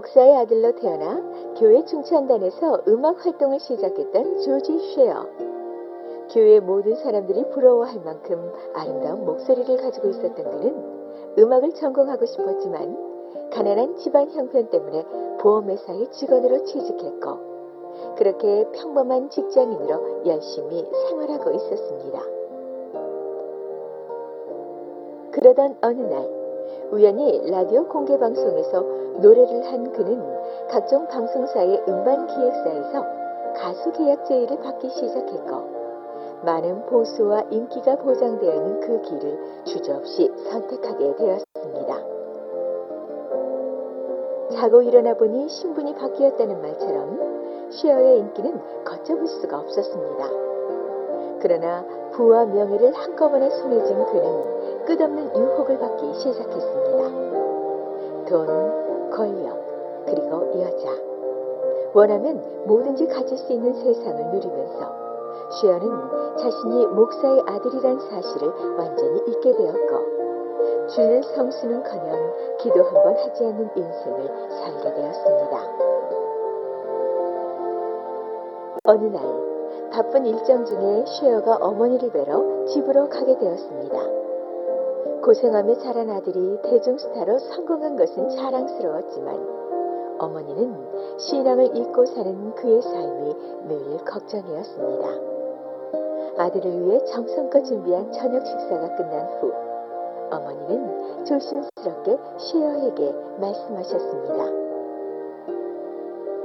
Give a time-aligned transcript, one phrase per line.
[0.00, 1.20] 목사의 아들로 태어나
[1.58, 5.26] 교회 중창단에서 음악 활동을 시작했던 조지 쉐어.
[6.32, 14.30] 교회 모든 사람들이 부러워할 만큼 아름다운 목소리를 가지고 있었던 그는 음악을 전공하고 싶었지만 가난한 집안
[14.30, 15.04] 형편 때문에
[15.40, 17.50] 보험회사의 직원으로 취직했고
[18.16, 22.22] 그렇게 평범한 직장인으로 열심히 생활하고 있었습니다.
[25.32, 26.39] 그러던 어느 날
[26.92, 28.80] 우연히 라디오 공개 방송에서
[29.20, 30.22] 노래를 한 그는
[30.68, 33.06] 각종 방송사의 음반 기획사에서
[33.54, 35.80] 가수 계약 제의를 받기 시작했고
[36.44, 42.20] 많은 보수와 인기가 보장되어 있는 그 길을 주저없이 선택하게 되었습니다.
[44.52, 50.59] 자고 일어나 보니 신분이 바뀌었다는 말처럼 쉐어의 인기는 걷잡을 수가 없었습니다.
[51.40, 57.10] 그러나 부와 명예를 한꺼번에 손에 쥔 그는 끝없는 유혹을 받기 시작했습니다.
[58.28, 60.88] 돈, 권력, 그리고 여자.
[61.92, 65.00] 원하면 뭐든지 가질 수 있는 세상을 누리면서
[65.60, 70.20] 쉐어는 자신이 목사의 아들이란 사실을 완전히 잊게 되었고
[70.88, 75.60] 주일 성수는커녕 기도 한 번 하지 않는 인생을 살게 되었습니다.
[78.84, 79.49] 어느 날
[79.92, 83.98] 바쁜 일정 중에 쉐어가 어머니를 뵈러 집으로 가게 되었습니다.
[85.22, 89.60] 고생하며 자란 아들이 대중스타로 성공한 것은 자랑스러웠지만
[90.18, 93.34] 어머니는 신앙을 잊고 사는 그의 삶이
[93.68, 95.08] 늘 걱정이었습니다.
[96.38, 99.52] 아들을 위해 정성껏 준비한 저녁 식사가 끝난 후
[100.30, 104.44] 어머니는 조심스럽게 쉐어에게 말씀하셨습니다.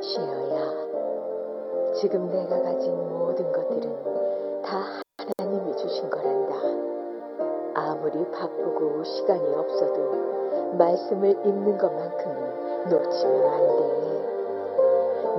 [0.00, 0.49] 쉐어야,
[2.00, 6.54] 지금 내가 가진 모든 것들은 다 하나님이 주신 거란다.
[7.74, 13.80] 아무리 바쁘고 시간이 없어도 말씀을 읽는 것만큼은 놓치면 안 돼.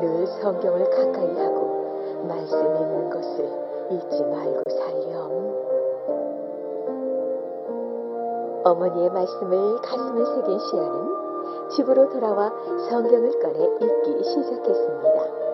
[0.02, 3.50] 늘 성경을 가까이 하고 말씀 읽는 것을
[3.90, 5.32] 잊지 말고 살렴.
[8.66, 12.54] 어머니의 말씀을 가슴에 새긴 시아는 집으로 돌아와
[12.88, 15.51] 성경을 꺼내 읽기 시작했습니다.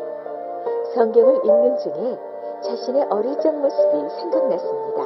[0.98, 2.20] 성경을 읽는 중에
[2.64, 5.04] 자신의 어릴 적 모습이 생각났습니다.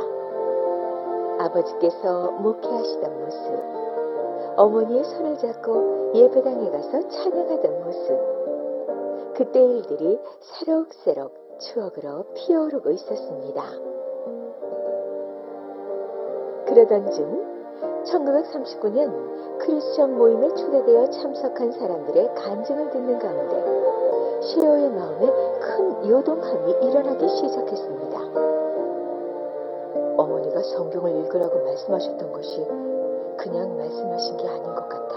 [1.39, 12.89] 아버지께서 목회하시던 모습, 어머니의 손을 잡고 예배당에 가서 찬양하던 모습, 그때 일들이 새록새록 추억으로 피어오르고
[12.91, 13.61] 있었습니다.
[16.67, 24.00] 그러던 중 1939년 크리스천 모임에 초대되어 참석한 사람들의 간증을 듣는 가운데
[24.41, 28.19] 시어의 마음에 큰 요동함이 일어나기 시작했습니다.
[30.17, 32.65] 어머니가 성경을 읽으라고 말씀하셨던 것이
[33.37, 35.15] 그냥 말씀하신 게 아닌 것 같아.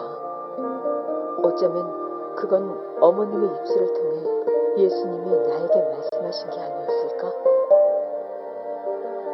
[1.43, 4.23] 어쩌면 그건 어머님의 입술을 통해
[4.77, 7.33] 예수님이 나에게 말씀하신 게 아니었을까?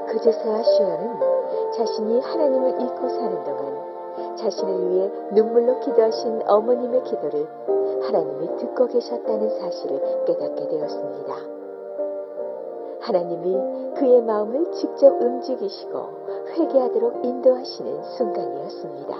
[0.06, 1.20] 그제서야 시아는
[1.76, 7.48] 자신이 하나님을 잊고 사는 동안 자신을 위해 눈물로 기도하신 어머님의 기도를
[8.02, 11.34] 하나님이 듣고 계셨다는 사실을 깨닫게 되었습니다.
[13.00, 15.98] 하나님이 그의 마음을 직접 움직이시고
[16.50, 19.16] 회개하도록 인도하시는 순간이었습니다.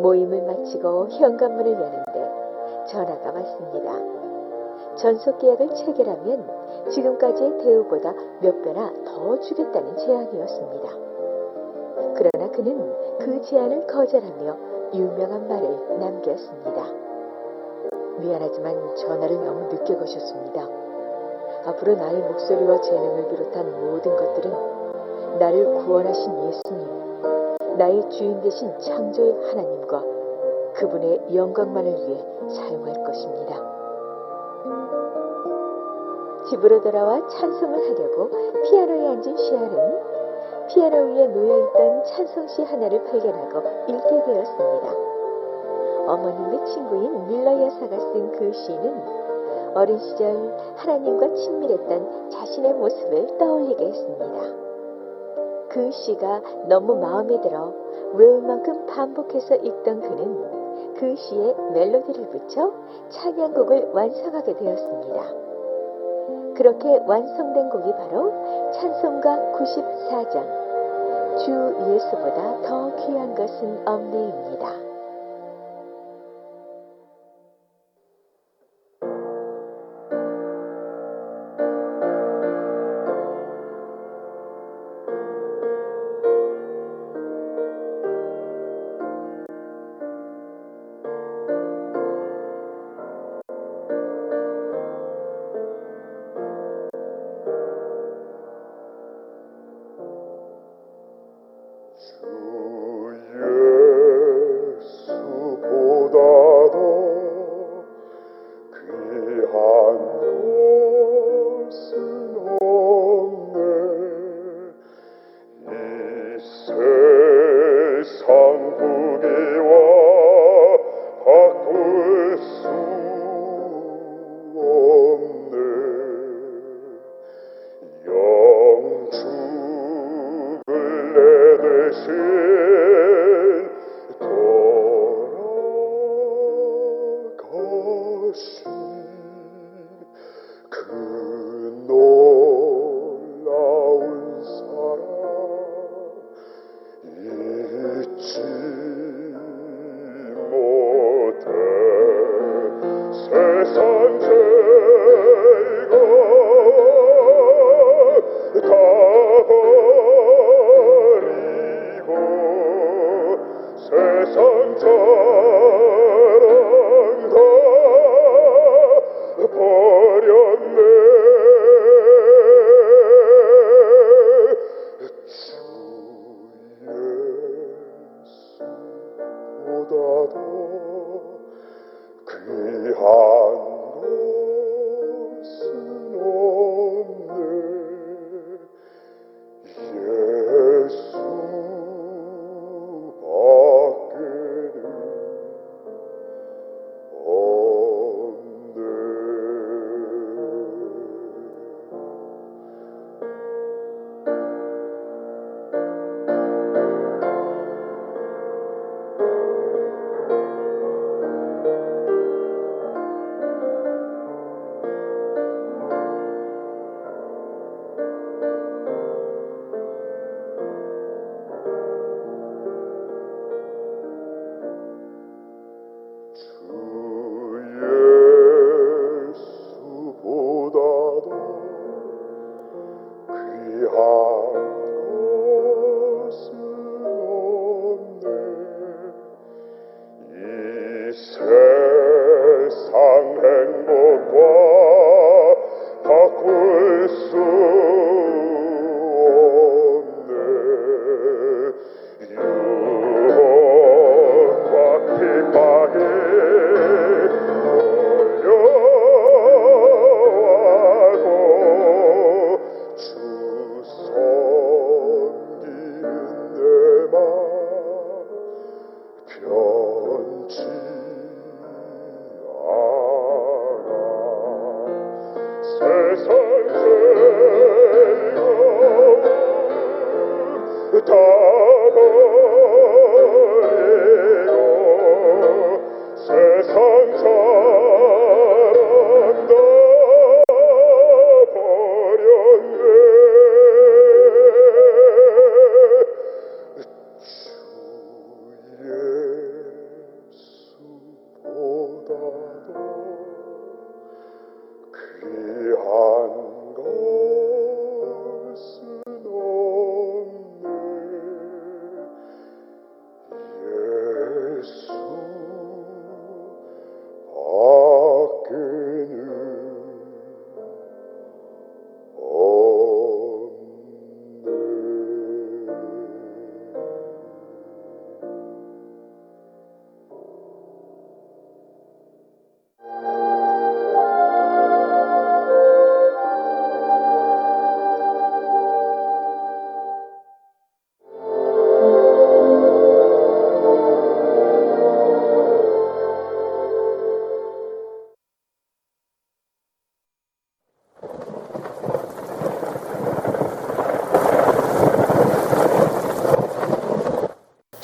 [0.00, 4.18] 모임을 마치고 현관문을 여는데 전화가 왔습니다.
[4.96, 6.46] 전속 계약을 체결하면
[6.90, 10.88] 지금까지의 대우보다 몇 배나 더 주겠다는 제안이었습니다.
[12.14, 16.84] 그러나 그는 그 제안을 거절하며 유명한 말을 남겼습니다.
[18.18, 20.66] 미안하지만 전화를 너무 늦게 거셨습니다.
[21.66, 30.04] 앞으로 나의 목소리와 재능을 비롯한 모든 것들은 나를 구원하신 예수님, 나의 주인 되신 창조의 하나님과
[30.74, 33.56] 그분의 영광만을 위해 사용할 것입니다.
[36.48, 38.30] 집으로 돌아와 찬송을 하려고
[38.62, 40.07] 피아노에 앉은 시아는
[40.68, 45.08] 피아노 위에 놓여있던 찬송시 하나를 발견하고 읽게 되었습니다.
[46.06, 49.18] 어머님의 친구인 밀러 여사가 쓴 그 시는
[49.74, 54.26] 어린 시절 하나님과 친밀했던 자신의 모습을 떠올리게 했습니다.
[55.70, 57.72] 그 시가 너무 마음에 들어
[58.14, 62.72] 외울 만큼 반복해서 읽던 그는 그 시에 멜로디를 붙여
[63.10, 65.47] 찬양곡을 완성하게 되었습니다.
[66.58, 68.32] 그렇게 완성된 곡이 바로
[68.72, 70.58] 찬송가 94장
[71.38, 74.87] 주 예수보다 더 귀한 것은 없네입니다.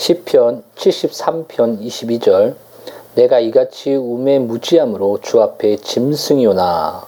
[0.05, 2.57] 시편 73편 22절
[3.15, 7.07] 내가 이같이 우매 무지함으로 주 앞에 짐승이오나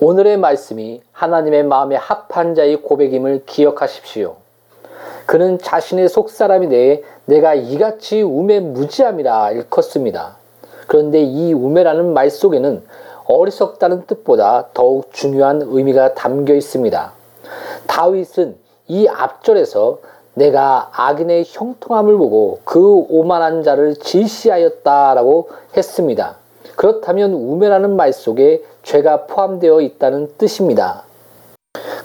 [0.00, 4.38] 오늘의 말씀이 하나님의 마음에 합한 자의 고백임을 기억하십시오.
[5.24, 10.36] 그는 자신의 속사람이 내에 내가 이같이 우매 무지함이라 일컫습니다.
[10.88, 12.84] 그런데 이 우매라는 말 속에는
[13.26, 17.12] 어리석다는 뜻보다 더욱 중요한 의미가 담겨 있습니다.
[17.86, 18.56] 다윗은
[18.88, 20.10] 이 앞절에서
[20.40, 26.36] 내가 악인의 형통함을 보고 그 오만한 자를 질시하였다라고 했습니다.
[26.76, 31.02] 그렇다면 우매라는 말 속에 죄가 포함되어 있다는 뜻입니다.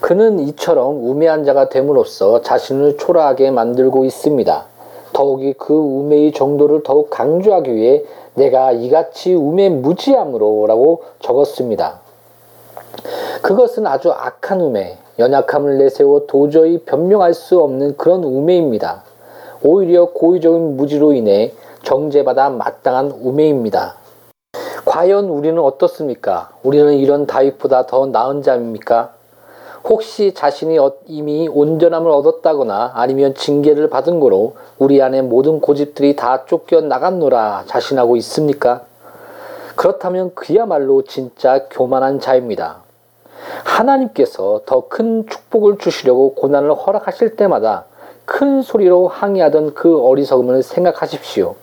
[0.01, 4.65] 그는 이처럼 우매한 자가 됨으로써 자신을 초라하게 만들고 있습니다.
[5.13, 12.04] 더욱이 그 우매의 정도를 더욱 강조하기 위해 내가 이같이 우매 무지함으로 라고 적었습니다.
[13.41, 19.03] 그것은 아주 악한 우매, 연약함을 내세워 도저히 변명할 수 없는 그런 우매입니다.
[19.63, 23.95] 오히려 고의적인 무지로 인해 정죄받아 마땅한 우매입니다.
[24.85, 26.49] 과연 우리는 어떻습니까?
[26.63, 29.13] 우리는 이런 다윗보다 더 나은 자입니까?
[29.83, 36.45] 혹시 자신이 어- 이미 온전함을 얻었다거나 아니면 징계를 받은 거로 우리 안에 모든 고집들이 다
[36.45, 38.81] 쫓겨 나갔노라 자신하고 있습니까?
[39.75, 42.84] 그렇다면 그야말로 진짜 교만한 자입니다.
[43.65, 47.85] 하나님께서 더 큰 축복을 주시려고 고난을 허락하실 때마다
[48.23, 51.55] 큰 소리로 항의하던 그 어리석음을 생각하십시오.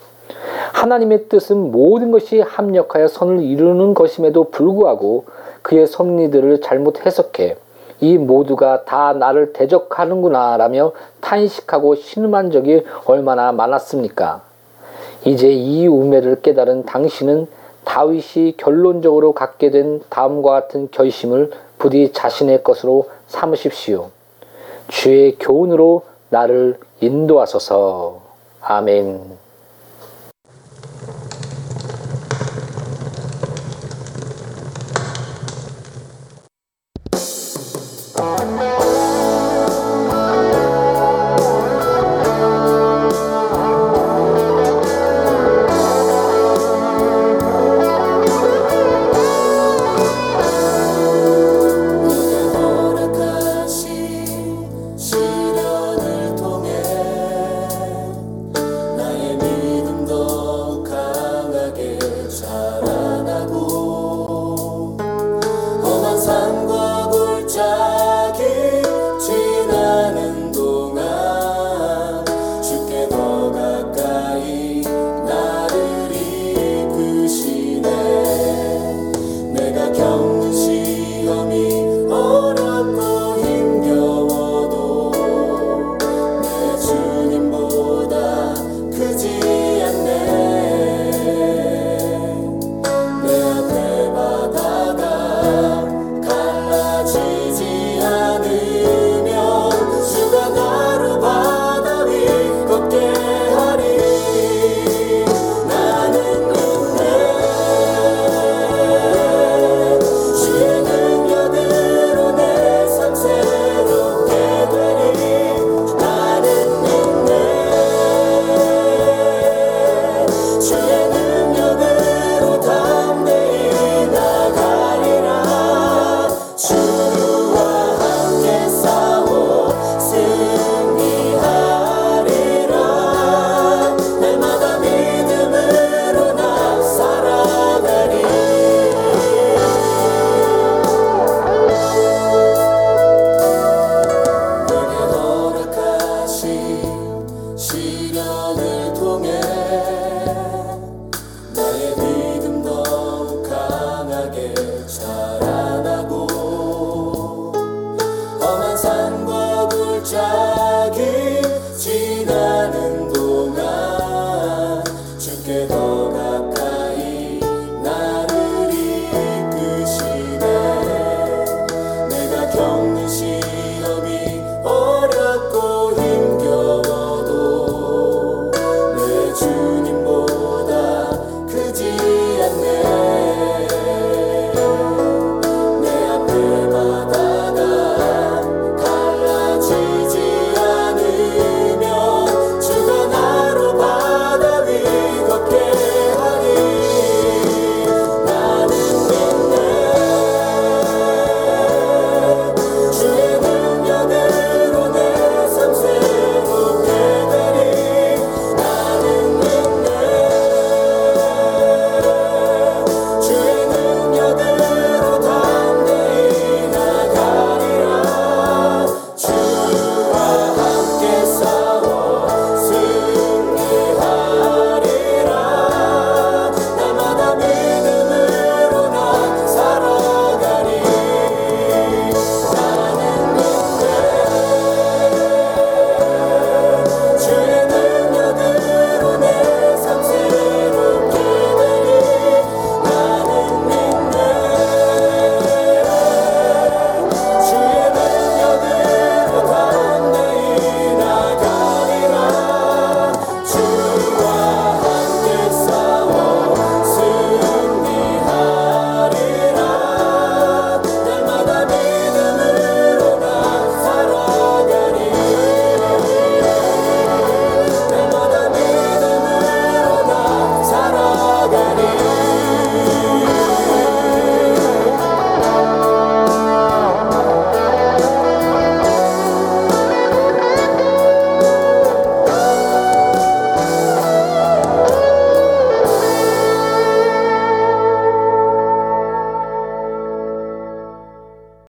[0.73, 5.25] 하나님의 뜻은 모든 것이 합력하여 선을 이루는 것임에도 불구하고
[5.63, 7.57] 그의 섭리들을 잘못 해석해
[8.01, 14.43] 이 모두가 다 나를 대적하는구나 라며 탄식하고 신음한 적이 얼마나 많았습니까?
[15.25, 17.47] 이제 이 우매를 깨달은 당신은
[17.85, 21.51] 다윗이 결론적으로 갖게 된 다음과 같은 결심을
[21.83, 24.11] 부디 자신의 것으로 삼으십시오.
[24.87, 28.21] 주의 교훈으로 나를 인도하소서.
[28.61, 29.42] 아멘.